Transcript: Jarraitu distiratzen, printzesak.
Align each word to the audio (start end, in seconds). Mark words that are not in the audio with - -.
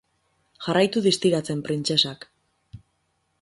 Jarraitu 0.67 1.03
distiratzen, 1.07 1.61
printzesak. 1.67 2.27